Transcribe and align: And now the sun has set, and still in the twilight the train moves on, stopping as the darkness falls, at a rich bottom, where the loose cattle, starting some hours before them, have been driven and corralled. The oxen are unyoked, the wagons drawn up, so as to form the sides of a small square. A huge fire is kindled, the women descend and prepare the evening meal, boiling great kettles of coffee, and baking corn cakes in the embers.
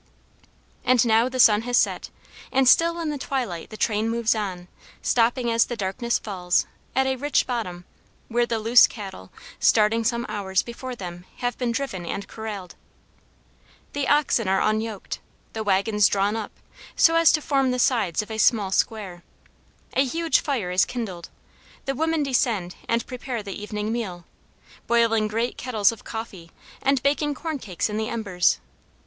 And 0.83 1.05
now 1.05 1.29
the 1.29 1.39
sun 1.39 1.61
has 1.61 1.77
set, 1.77 2.09
and 2.51 2.67
still 2.67 2.99
in 2.99 3.11
the 3.11 3.19
twilight 3.19 3.69
the 3.69 3.77
train 3.77 4.09
moves 4.09 4.33
on, 4.33 4.67
stopping 5.03 5.51
as 5.51 5.65
the 5.65 5.75
darkness 5.77 6.17
falls, 6.17 6.65
at 6.95 7.05
a 7.05 7.17
rich 7.17 7.45
bottom, 7.45 7.85
where 8.27 8.47
the 8.47 8.57
loose 8.57 8.87
cattle, 8.87 9.31
starting 9.59 10.03
some 10.03 10.25
hours 10.27 10.63
before 10.63 10.95
them, 10.95 11.25
have 11.35 11.55
been 11.59 11.71
driven 11.71 12.03
and 12.03 12.27
corralled. 12.27 12.73
The 13.93 14.07
oxen 14.07 14.47
are 14.47 14.59
unyoked, 14.63 15.19
the 15.53 15.61
wagons 15.63 16.07
drawn 16.07 16.35
up, 16.35 16.51
so 16.95 17.15
as 17.15 17.31
to 17.33 17.39
form 17.41 17.69
the 17.69 17.77
sides 17.77 18.23
of 18.23 18.31
a 18.31 18.39
small 18.39 18.71
square. 18.71 19.21
A 19.93 20.03
huge 20.03 20.39
fire 20.39 20.71
is 20.71 20.83
kindled, 20.83 21.29
the 21.85 21.93
women 21.93 22.23
descend 22.23 22.75
and 22.89 23.05
prepare 23.05 23.43
the 23.43 23.61
evening 23.61 23.91
meal, 23.91 24.25
boiling 24.87 25.27
great 25.27 25.57
kettles 25.57 25.91
of 25.91 26.03
coffee, 26.03 26.49
and 26.81 27.03
baking 27.03 27.35
corn 27.35 27.59
cakes 27.59 27.87
in 27.87 27.97
the 27.97 28.09
embers. 28.09 28.57